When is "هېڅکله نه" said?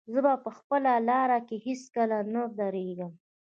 1.65-2.43